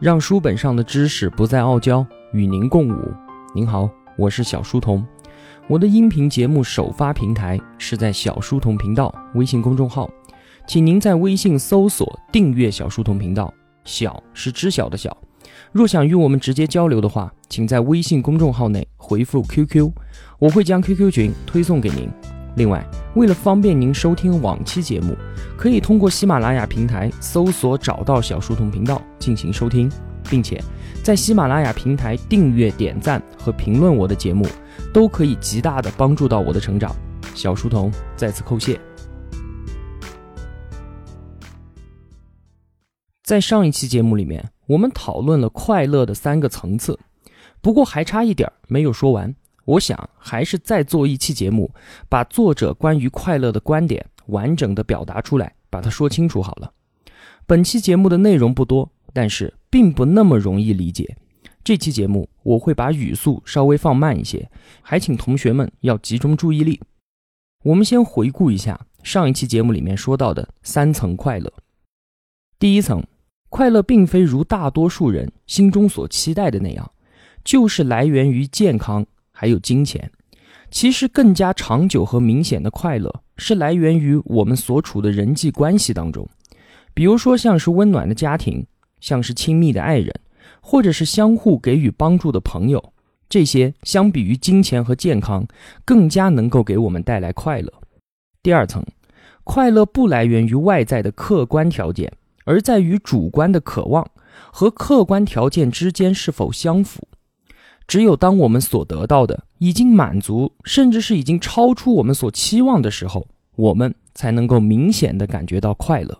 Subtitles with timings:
[0.00, 3.12] 让书本上的知识不再傲娇，与您共舞。
[3.54, 3.86] 您好，
[4.16, 5.06] 我是小书童。
[5.68, 10.10] 我的音频节目首发平台是在小书童频道微信公众号，
[10.66, 13.52] 请您在微信搜索订阅小书童频道。
[13.84, 15.14] 小是知晓的小。
[15.70, 19.90] 若想与我们直接交流的话，请在微信公众号内回复 QQ，
[20.38, 22.08] 我会将 QQ 群推送给您。
[22.56, 25.16] 另外，为了方便您收听往期节目，
[25.56, 29.90] 可以通过喜马拉雅平台搜索找到小书童频道进行收听，
[30.28, 30.62] 并且
[31.02, 34.46] 在喜马拉雅平台订阅、点赞和评论我的节目，
[34.92, 36.94] 都可以极大的帮助到我的成长。
[37.34, 38.78] 小书童再次叩谢。
[43.22, 46.98] 在上一期节目里面，我们讨论了快乐的三个层次，
[47.60, 49.32] 不过还差一点没有说完。
[49.70, 51.72] 我想还是再做一期节目，
[52.08, 56.72] 把作者关于快乐的观点完整的表达出来，把它说清楚好了。
[57.46, 61.16] 本期节目的内容不多，但是并不那么容易理解。
[61.62, 64.50] 这期节目我会把语速稍微放慢一些，
[64.82, 66.80] 还请同学们要集中注意力。
[67.62, 71.52] 我们先回顾一下上一期节目里面说到的三层快乐。
[72.58, 73.04] 第一层，
[73.48, 76.90] 快乐并非如大多数人心中所期待的那样，
[77.44, 79.06] 就是来源于健康。
[79.40, 80.10] 还有金钱，
[80.70, 86.28] 其实更加长久和明显的快乐是来源于我们所处的人际关系当中，
[86.92, 88.66] 比如说像是温暖的家庭，
[89.00, 90.14] 像是亲密的爱人，
[90.60, 92.92] 或者是相互给予帮助的朋友，
[93.30, 95.46] 这些相比于金钱和健康，
[95.86, 97.72] 更加能够给我们带来快乐。
[98.42, 98.84] 第二层，
[99.42, 102.12] 快乐不来源于外在的客观条件，
[102.44, 104.06] 而在于主观的渴望
[104.52, 107.08] 和客观条件之间是否相符。
[107.90, 116.16] 只有当我们所得到的已经满足，甚至是已经超出我们所期望的时候，我们才能够明显的感觉到快乐。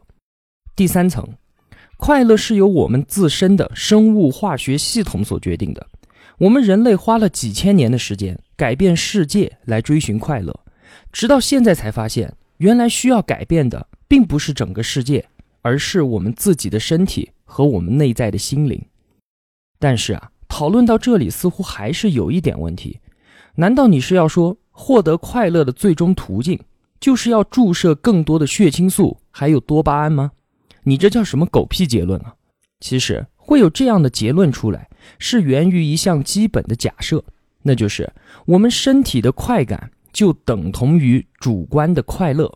[0.74, 1.24] 第三层，
[1.96, 5.86] 快乐是由我们自身的生物化学系统所决定的。
[6.38, 10.52] 我们人类花了几千年的时间改变世界来追寻快乐，
[11.12, 15.24] 直到现在才发现，原来需要改变的并不是整个世界，
[15.62, 18.84] 而是我们自己的身体和我们内在的心灵。
[19.78, 20.32] 但是啊。
[20.50, 22.98] 讨论到这里，似乎还是有一点问题。
[23.54, 26.58] 难道你是要说，获得快乐的最终途径
[26.98, 30.32] 就是要注射更多的血清素，还有多巴胺吗？
[30.82, 32.34] 你这叫什么狗屁结论啊！
[32.80, 37.22] 其实会有这样的结论出来，是源于一项基本的假设，
[37.62, 38.12] 那就是
[38.46, 42.52] 我们身体的快感就等同于主观的快乐。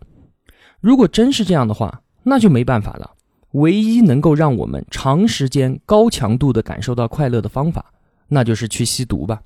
[0.81, 3.13] 如果真是这样的话，那就没办法了。
[3.55, 7.93] 唯一能够让我们长时间、高强度的感受到快乐的方法，
[8.29, 9.41] 那就是去吸毒吧。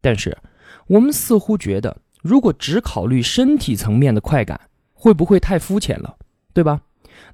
[0.00, 0.36] 但是，
[0.86, 4.60] 我们似乎觉得，如果只考虑身体层面的快感，
[4.92, 6.16] 会不会太肤浅了？
[6.52, 6.82] 对吧？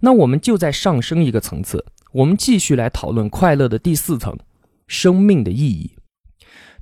[0.00, 4.38] 那我们就再上升一个层次，我们继续来讨论快乐的第四层——
[4.86, 5.96] 生命的意义。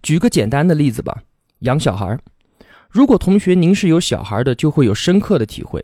[0.03, 1.22] 举个简单的例子吧，
[1.60, 2.19] 养小孩。
[2.91, 5.82] 如果同学您是有小孩的，就会有深刻的体会。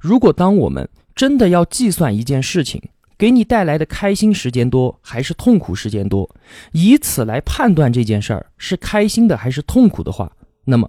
[0.00, 0.88] 如果当我们
[1.18, 2.80] 真的要计算一件事情
[3.18, 6.32] 给你带来的开心时间多还是痛苦时间多，
[6.70, 10.30] 以此来判断这件事儿是开心的还是痛苦的话，
[10.64, 10.88] 那么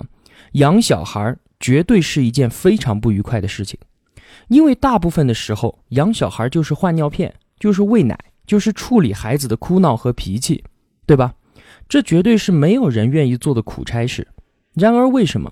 [0.52, 3.80] 养小孩绝对是一件非常不愉快的事情，
[4.50, 8.16] 因为大部分的时候养小孩就是换尿片，就是喂奶，
[8.46, 10.64] 就是处理孩子的哭闹和脾气，
[11.08, 11.34] 对吧？
[11.88, 14.28] 这绝对是没有人愿意做的苦差事。
[14.76, 15.52] 然而，为什么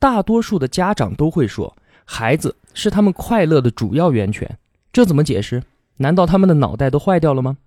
[0.00, 1.76] 大多数的家长都会说？
[2.08, 4.58] 孩子是他们快乐的主要源泉，
[4.92, 5.62] 这怎么解释？
[5.96, 7.58] 难道他们的脑袋都坏掉了吗？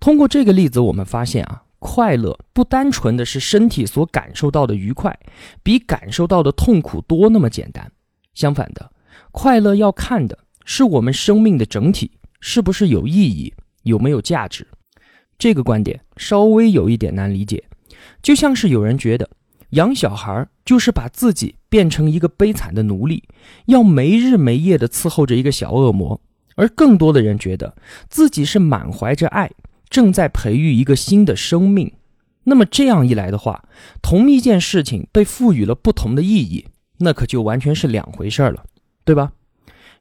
[0.00, 5.16] 通过这个例子，我们发现啊，快乐不单纯的是身体所感受到的愉快，
[5.62, 7.92] 比感受到的痛苦多那么简单。
[8.34, 8.90] 相反的，
[9.32, 13.52] 快乐要看的是我们生命的整体是不是有意义，
[13.82, 14.66] 有没有价值。
[15.36, 17.62] 这个观点稍微有一点难理解，
[18.22, 19.28] 就像是有人觉得。
[19.70, 23.24] 养小孩就是把自己变成一个悲惨的奴隶，
[23.66, 26.20] 要没日没夜地伺候着一个小恶魔。
[26.56, 27.76] 而更多的人觉得
[28.08, 29.50] 自己是满怀着爱，
[29.88, 31.92] 正在培育一个新的生命。
[32.44, 33.64] 那么这样一来的话，
[34.02, 36.66] 同一件事情被赋予了不同的意义，
[36.98, 38.64] 那可就完全是两回事了，
[39.04, 39.32] 对吧？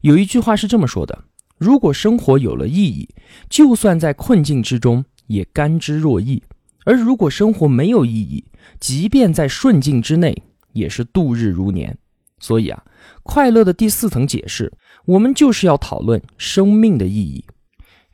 [0.02, 1.26] 有一句话是这么说的：
[1.58, 3.10] 如果生活有了意义，
[3.50, 6.42] 就算在困境之中也甘之若饴；
[6.86, 8.46] 而如果生活没有意义，
[8.80, 10.44] 即便在顺境之内，
[10.74, 11.98] 也是度日如年。
[12.40, 12.84] 所以啊，
[13.24, 14.72] 快乐的第四层解释，
[15.06, 17.44] 我们就是要讨论生命的意义。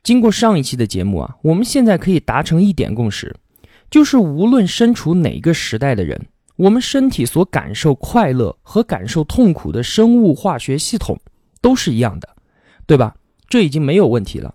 [0.02, 3.34] 经过上一期的节目啊，我们现在可以达成一点共识，
[3.90, 11.20] 就是无论身处哪个时代的人，我们身体所感受快乐和感受痛苦的生物化学系统
[11.60, 12.36] 都是一样的，
[12.86, 13.14] 对吧？
[13.48, 14.54] 这已经没有问题了。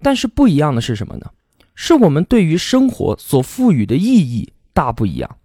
[0.00, 1.30] 但是不一样的是什么呢？
[1.74, 5.36] 是我们对于生活所赋予的意义大不一样，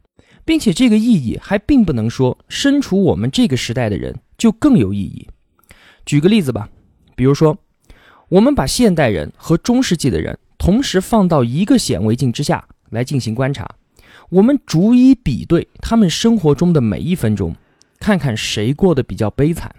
[0.45, 5.27] 并且这个意义还并不能说身处我们这个时代的人就更有意义。
[6.05, 6.69] 举个例子吧，
[7.15, 7.57] 比如说，
[8.29, 13.69] 我们把现代人和中世纪的人同时放到一个显微镜之下来进行观察，
[14.29, 17.55] 我们逐一比对他们生活中的每一分钟，
[17.99, 19.75] 看看谁过得比较悲惨。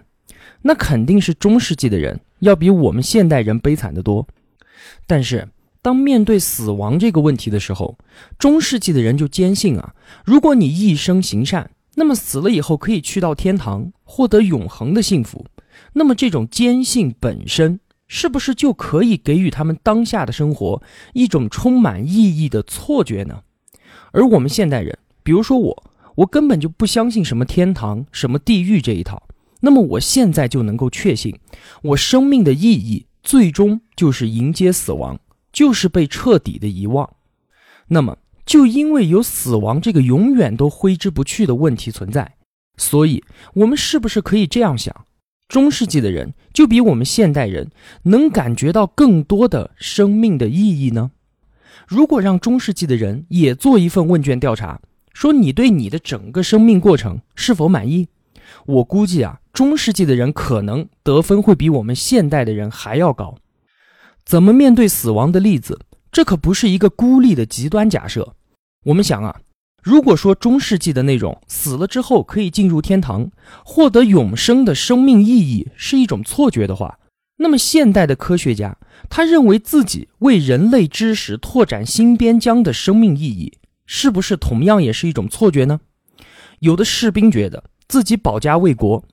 [0.61, 4.27] 那肯定是中世纪的人要比我们现代人悲惨得多。
[5.07, 5.47] 但是，
[5.81, 7.97] 当面对死亡这个问题的时候，
[8.37, 9.93] 中世纪的人就坚信啊，
[10.25, 15.45] 如果你一生行善，那么死了以后可以去到天堂，获得永恒的幸福。
[15.93, 20.81] 那么这种坚信本身，是不是就可以给予他们当下的生活
[21.13, 23.41] 一种充满意义的错觉呢？
[24.11, 25.83] 而我们现代人，比如说我，
[26.15, 29.23] 我根本就不相信什么天堂、什么地狱这一套。
[29.61, 31.37] 那么我现在就能够确信，
[31.81, 35.19] 我生命的意义最终就是迎接死亡。
[35.59, 37.17] 就是被彻底的遗忘，
[37.89, 42.37] 那么就因为有死亡这个永远都挥之不去的问题存在，
[42.77, 43.21] 所以
[43.55, 45.05] 我们是不是可以这样想：
[45.49, 47.71] 中世纪的人就比我们现代人
[48.03, 51.11] 能感觉到更多的生命的意义呢？
[51.85, 54.79] 如果让中世纪的人也做一份问卷调查，
[55.11, 58.07] 说你对你的整个生命过程是否满意？
[58.65, 63.35] 我估计啊，中世纪的人可能得分会比我们现代的人还要高。
[64.29, 65.79] 怎么面对死亡的例子？
[66.11, 68.35] 这可不是一个孤立的极端假设。
[68.85, 69.41] 我们想啊，
[69.81, 73.31] 如果说中世纪的那种死了之后可以进入天堂，
[73.65, 76.99] 获得永生的生命意义是一种错觉的话，
[77.37, 78.77] 那么现代的科学家
[79.09, 85.79] 他认为自己为人类知识拓展新边疆的生命意义，是不是同样也是一种错觉呢？
[86.59, 89.03] 有的士兵觉得自己保家卫国，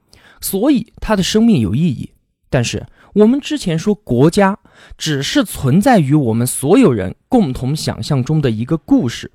[0.43, 2.11] 所以他的生命有意义，
[2.51, 2.87] 但是。
[3.15, 4.59] 我们之前说，国家
[4.97, 9.31] 只是存在于我们所有人共同想象中的一个故事，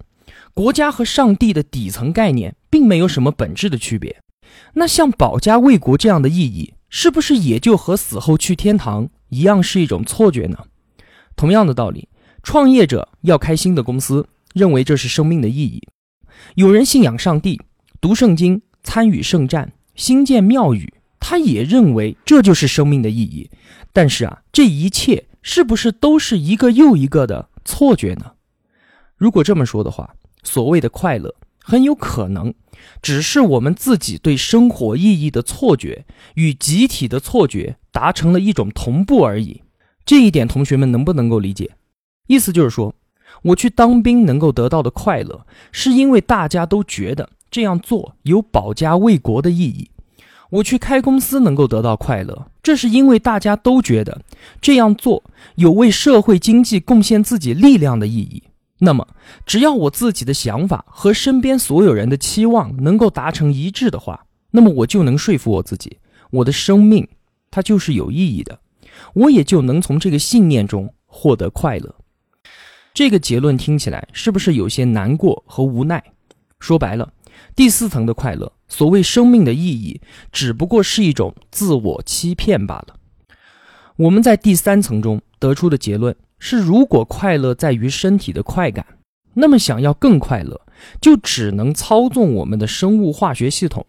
[0.54, 4.22] 国家和上帝的底层概念并没有什么本质的区别。
[4.74, 10.58] 那像保家卫国这样的意义，是不是也就和死后去天堂一样是一种错觉呢？
[11.36, 12.10] 同样的道理，
[12.44, 15.80] 创业者要开新的公司，认为这是生命的意义；
[16.56, 17.62] 有人信仰上帝，
[18.00, 20.94] 读圣经，参与圣战，兴建庙宇。
[21.24, 23.48] 他也认为这就是生命的意义，
[23.94, 28.34] 但是啊，这一切是不是都是一个又一个的错觉呢？
[29.16, 32.54] 如果这么说的话，所谓的快乐很有可能
[33.02, 36.06] 只是我们自己对生活意义的错觉
[36.36, 39.62] 与集体的错觉达成了一种同步而已。
[40.04, 41.72] 这一点，同学们能不能够理解？
[42.28, 42.96] 意思就是说，
[43.44, 49.92] 我去当兵能够得到的快乐，是因为大家都觉得这样做有保家卫国的意义。
[50.52, 54.22] 我去开公司能够得到快乐，这是因为大家都觉得
[54.62, 55.24] 这样做
[55.56, 58.44] 有为社会经济贡献自己力量的意义。
[58.80, 59.08] 那么，
[59.46, 65.98] 只要我自己的想法和身边所有人的期望能够达成一致的话，那么我就能说服我自己，
[66.32, 67.08] 我的生命
[67.50, 68.60] 它就是有意义的，
[69.14, 71.96] 我也就能从这个信念中获得快乐。
[72.94, 76.04] 这个结论听起来是不是有些难过和无奈？
[76.60, 77.14] 说白了，
[77.56, 78.52] 第四层的快乐。
[78.68, 80.00] 所谓生命的意义，
[80.32, 82.96] 只不过是一种自我欺骗罢了。
[83.98, 88.86] 我们在第三层中得出的结论是：如果快乐在于身体的快感，
[89.34, 90.62] 那么想要更快乐，
[91.02, 93.86] 就只能操纵我们的生物化学系统。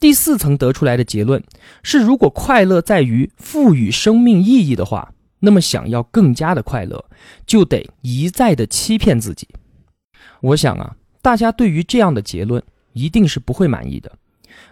[0.00, 1.42] 第四层得出来的结论
[1.84, 7.04] 是：如果快乐在于赋予生命意义的话，那么想要更加的快乐，
[7.46, 9.46] 就得一再的欺骗自己。
[10.40, 12.60] 我想啊，大家对于这样的结论。
[12.98, 14.10] 一定是不会满意的。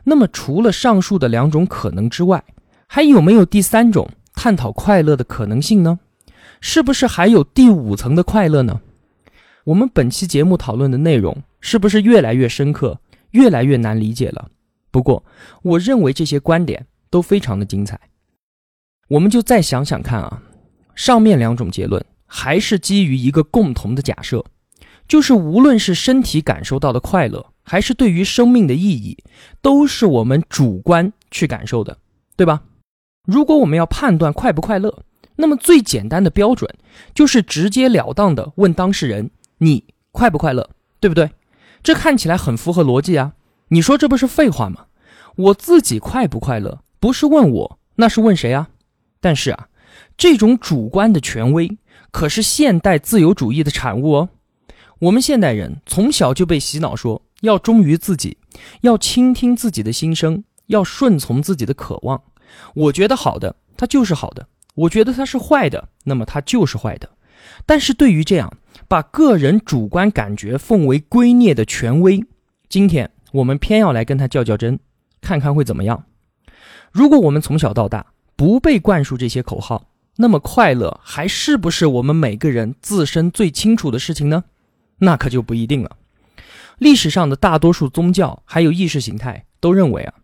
[0.04, 2.42] 那么，除了上述的两种可能之外，
[2.86, 5.98] 还有没有第三种探讨快乐的可能性呢？
[6.60, 8.80] 是不是还有第五层的快乐呢？
[9.64, 13.00] 我们本期节目讨论的内容是不是越来越深刻，
[13.32, 14.50] 越来越难理解了？
[14.90, 15.24] 不过，
[15.62, 18.00] 我认为这些观点都非常的精彩。
[19.08, 20.42] 我们就再想想看啊，
[20.94, 24.44] 上面两种结论还是基于一个共同的假设，
[25.06, 27.52] 就是无论是身体感受到的快乐。
[27.68, 29.18] 还是对于生命的意义，
[29.60, 31.98] 都是我们主观去感受的，
[32.36, 32.62] 对吧？
[33.26, 35.02] 如果我们要判断快不快乐，
[35.34, 36.72] 那么最简单的标准
[37.12, 40.70] 就是直截了当的问当事人：“你快不快乐？”
[41.00, 41.30] 对不对？
[41.82, 43.34] 这看起来很符合逻辑啊！
[43.68, 44.86] 你说这不是废话吗？
[45.34, 48.70] 我自己快不快乐，不是问我，那是问谁啊？
[49.20, 49.68] 但是啊，
[50.16, 51.76] 这种主观的权威
[52.12, 54.28] 可是现代自由主义的产物哦。
[55.00, 57.25] 我们现代人从小就被洗脑说。
[57.40, 58.38] 要忠于自己，
[58.80, 62.22] 要倾听自己的心声，要顺从自己的渴望。
[62.74, 67.10] 我觉得好的，它就是好的；我觉得它是坏的，那么它就是坏的。
[67.64, 68.52] 但是对于这样
[68.88, 72.24] 把个人主观感觉奉为圭臬的权威，
[72.68, 74.78] 今天我们偏要来跟他较较真，
[75.20, 76.04] 看看会怎么样。
[76.90, 84.44] 如果我们从小到大不被灌输这些口号，那么快乐还是不是我们每个人自身最清楚的事情呢？
[84.98, 85.96] 那可就不一定了。
[86.78, 90.14] 历史上的大多数宗教还有意识形态都认为啊，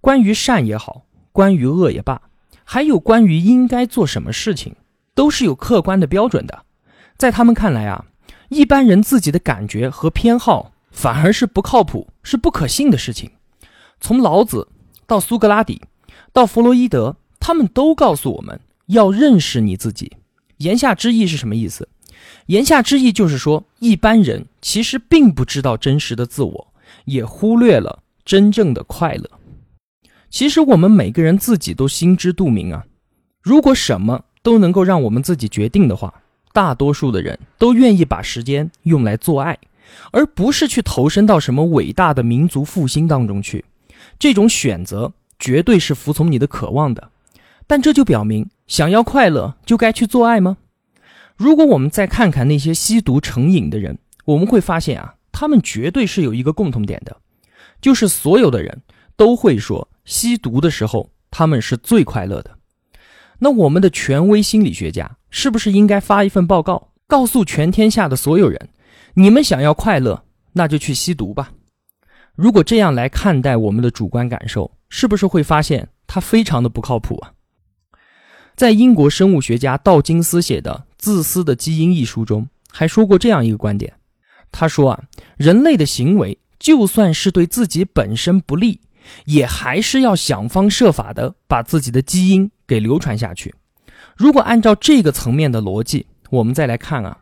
[0.00, 2.22] 关于善也好，关于恶也罢，
[2.64, 4.74] 还有关于应该做什么事情，
[5.14, 6.64] 都是有客观的标准的。
[7.16, 8.06] 在他们看来啊，
[8.48, 13.30] 一般人自己的感觉和偏好反而是不靠谱、是不可信的事情。
[14.00, 14.68] 从老子
[15.06, 15.82] 到苏格拉底，
[16.32, 20.16] 到弗洛伊德，他们都告诉我们要认识你自己。
[20.58, 21.88] 言下之意是什么意思？
[22.46, 26.72] 言下之意就是说，一般人其实并不知道真实的自我，
[27.04, 29.30] 也忽略了真正的快乐。
[30.30, 32.84] 其实我们每个人自己都心知肚明啊。
[33.42, 36.22] 如果什么都能够让我们自己决定的话，
[36.52, 39.58] 大多数的人都愿意把时间用来做爱，
[40.10, 43.64] 而不是去投身到什么伟大的民族复兴当中去。
[44.18, 47.10] 这种选择绝对是服从你的渴望的。
[47.66, 50.56] 但这就表明，想要快乐就该去做爱吗？
[51.36, 57.16] 如果我们再看看那些吸毒成瘾的人，我们会发现啊，他们绝对是有一个共同点的，
[57.80, 58.82] 就是所有的人
[59.16, 62.56] 都会说，吸毒的时候他们是最快乐的。
[63.38, 68.70] 那我们的权威心理学家是不是应该发一份报告，告诉全天下的所有人，
[69.14, 70.24] 你们想要快乐，
[70.54, 71.52] 那就去吸毒吧？
[72.34, 77.32] 如果这样来看待我们的主观感受，是不是会发现它非常的不靠谱啊？
[78.54, 83.92] 在英国生物学家道金斯写的《自私的基因》一书中，还说过这样一个观点。
[84.50, 85.04] 他说啊，
[85.36, 88.80] 人类的行为就算是对自己本身不利，
[89.26, 93.54] 也还是要想方设法的把自己的基因给流传下去。
[94.16, 97.18] 如果按照这个层面的逻辑，我们再来看啊，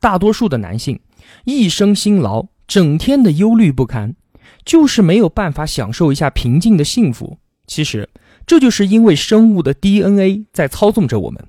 [0.00, 0.98] 大多数的男性
[1.44, 4.16] 一生辛劳，整天的忧虑不堪，
[4.64, 7.38] 就是没有办法享受一下平静的幸福。
[7.68, 8.08] 其实。
[8.48, 11.46] 这就是因为生物的 DNA 在操纵着我们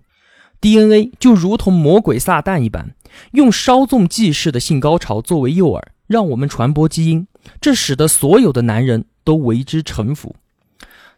[0.62, 2.96] ，DNA 就如同魔鬼撒旦一般，
[3.32, 7.28] 用稍纵即逝的性高潮作为诱饵，让我们传播基因，
[7.62, 10.36] 这使得所有的男人都为之臣服。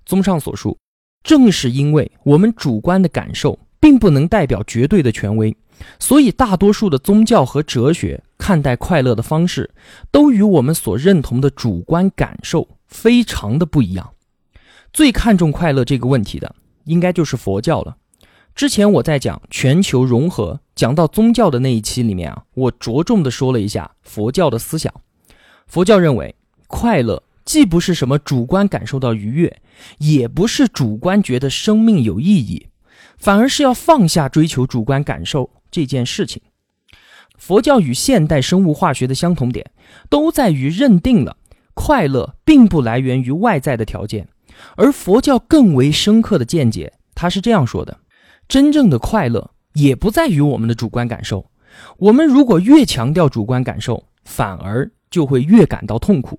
[0.05, 0.77] 综上所述，
[1.23, 5.55] 正是因为我们主观的感受并不能代表绝对的权威，
[5.99, 9.69] 所以大多数的宗教和哲学看待快乐的方式，
[10.11, 14.13] 都与我们所认同的主观感受非常的不一样。
[14.91, 17.95] 最看重快乐这个问题的，应该就是佛教了。
[18.53, 24.93] 之前我在讲全球融合，讲到宗教的那一期里面啊，我着重的说了一下佛教的思想。
[25.67, 26.35] 佛教认为，
[26.67, 29.61] 快乐既不是什么主观感受到愉悦，
[29.97, 32.67] 也不是主观觉得生命有意义，
[33.17, 36.41] 反而是要放下追求主观感受这件事情。
[37.37, 39.71] 佛教与现代生物化学的相同点，
[40.09, 41.37] 都在于认定了
[41.73, 44.27] 快乐并不来源于外在的条件。
[44.75, 47.97] 而佛教更为深刻的见解，他是这样说的：
[48.51, 51.49] 真正的快乐也不在于我们的主观感受。
[51.97, 56.37] 我们如果越强调主观感受，反而就会越感到痛苦。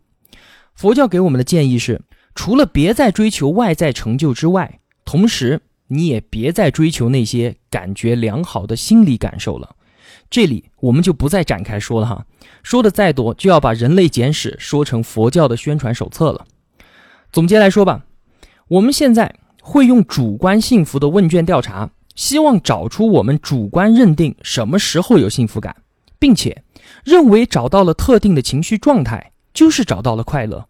[0.74, 2.02] 佛教给我们的建议是：
[2.34, 9.74] 除了别再追求外在成就之外，同时你也别再追求那些感觉良好的心理感受了。
[10.28, 12.26] 这里我们就不再展开说了哈，
[12.62, 16.44] 说的再多就要把《人类简史》说成佛教的宣传手册了。
[17.32, 18.04] 总结来说吧，
[18.68, 25.76] 我们现在会用主观幸福的问卷调查，希望找出我们主观认定什么时候有幸福感，
[26.18, 26.62] 并且
[27.04, 30.68] 认为找到了特定的情绪状态就是找到了快乐。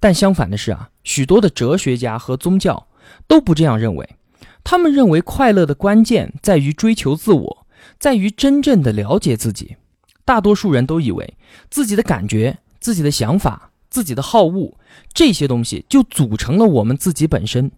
[0.00, 2.86] 但相反的是啊，许多的哲学家和宗教
[3.26, 4.16] 都不这样认为，
[4.62, 7.66] 他们认为快乐的关键在于追求自我，
[7.98, 9.76] 在于真正的了解自己。
[10.24, 11.34] 大多数人都以为
[11.70, 13.70] 自己的感觉、自己的想法。
[13.90, 14.76] 自己的好恶，
[15.12, 17.70] 这些东西就组成了我们自己本身，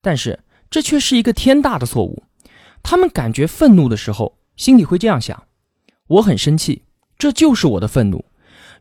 [0.00, 0.38] 但是
[0.70, 2.22] 这却是一个天大的错误。
[2.84, 5.42] 他们感觉愤怒的时候，心里会这样想：
[6.06, 6.82] 我很生气，
[7.18, 8.24] 这就是我的愤怒。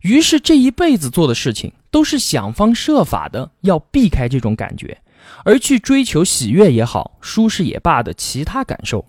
[0.01, 5.01] 于是这一辈子做的事情都是想方设法的要避开这种感觉，
[5.43, 9.03] 而去追求喜悦也好，舒适也罢的其他感受。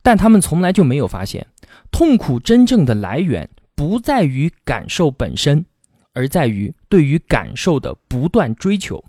[0.00, 1.46] 但他们从来就没有发现，
[1.90, 5.66] 痛苦真正的来源不在于感受本身。
[6.14, 9.04] 而在于对于感受的不断追求。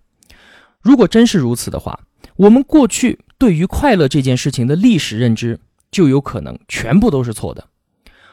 [0.79, 1.99] 如果真是如此的话，
[2.35, 7.69] 我们过去对于快乐这件事情的历史认知就有可能全部都是错的。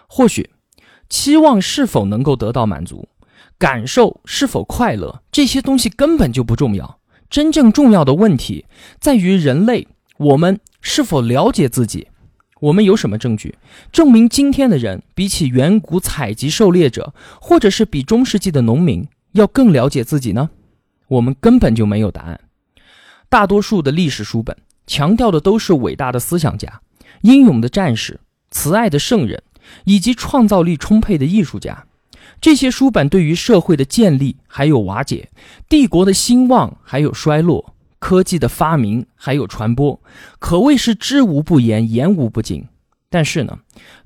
[0.09, 0.51] 或许，
[1.09, 3.09] 期望是否能够得到满足，
[3.57, 6.99] 感受是否快乐，这些东西根本就不重要。
[7.31, 8.67] 真正重要的问题
[9.01, 9.87] 在于人类，
[10.19, 12.09] 我们是否了解自己，
[12.61, 13.57] 我们有什么证据
[13.93, 20.51] 证明今天的人比起远古采集狩猎者，或者是比中世纪的农民要更了解自己呢？
[21.09, 22.41] 我们根本就没有答案。
[23.29, 26.81] 大多数的历史书本强调的都是伟大的思想家、
[27.23, 29.43] 英勇的战士、慈爱的圣人，
[29.85, 31.87] 以及创造力充沛的艺术家。
[32.41, 35.31] 这些书本对于社会的建立还有瓦解、
[35.69, 37.75] 帝国的兴旺还有衰落。
[37.99, 40.01] 科技的发明还有传播，
[40.39, 42.67] 可谓是知无不言，言无不尽。
[43.09, 43.61] 但是呢，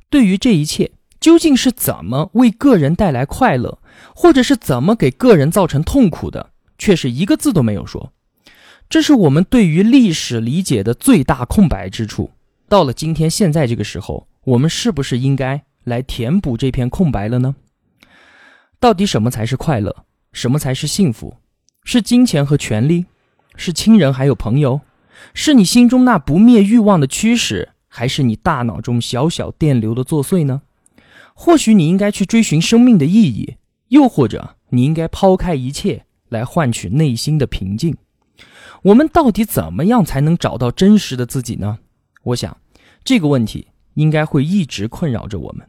[0.08, 3.78] 对于这一切究竟是怎么为个人带来快乐，
[4.14, 8.12] 或者是怎么给个人造成痛苦的，却是一个字都没有说。
[8.90, 12.28] 这是我们对于历史理解的最大空白之处。
[12.68, 17.54] 到了今天现在这个时候，我们是不是应该来填补这片空白了呢？
[18.80, 20.04] 到底什么才是快乐？
[20.32, 21.36] 什么才是幸福？
[21.84, 23.06] 是金钱和权利？
[23.54, 24.80] 是亲人还有朋友，
[25.34, 30.62] 是你心中那不灭欲望的驱使，还是你大脑中小小电流的作祟呢？
[31.34, 33.54] 或许你应该去追寻生命的意义，
[33.90, 37.96] 又或者你应该抛开一切来换取内心的平静。
[38.82, 41.78] 我们到底怎么样才能找到真实的自己呢？
[42.22, 42.56] 我想
[43.04, 45.66] 这个问题应该会一直困扰着我们。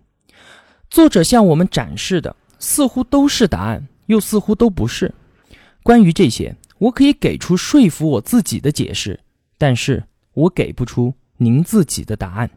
[0.89, 5.13] 作者向我们展示的似乎都是答案，又似乎都不是。
[5.83, 6.55] 关于这些。
[6.81, 9.19] 我可以给出说服我自己的解释，
[9.59, 10.03] 但是
[10.33, 12.49] 我给不出您自己的答案。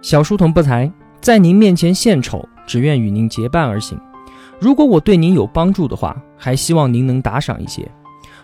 [0.00, 0.88] 小书童不才，
[1.20, 4.00] 在您面前献丑，只愿与您结伴而行。
[4.60, 7.86] 如果我对您有帮助的话，还希望您能打赏一些。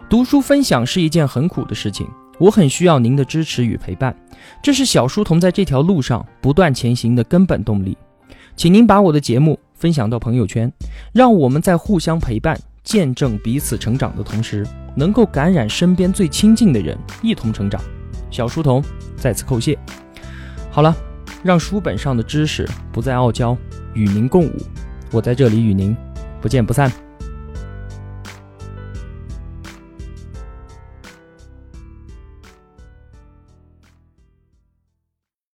[0.08, 2.06] 读书分享是一件很苦的事情，
[2.38, 4.14] 我很需要您的支持与陪伴，
[4.62, 7.96] 这是小书童在这条路上不断前行的根本动力。
[8.56, 9.58] 请您把我的节目。
[9.74, 10.70] 分享到朋友圈，
[11.10, 14.62] 让我们在互相陪伴、见证彼此成长的同时，
[14.94, 17.80] 能够感染身边最亲近的人，一同成长。
[18.30, 18.84] 小书童
[19.16, 19.78] 再次叩谢。
[20.70, 20.94] 好了，
[21.42, 23.56] 让书本上的知识不再傲娇，
[23.94, 24.52] 与您共舞。
[25.10, 25.96] 我在这里与您
[26.40, 27.09] 不见不散。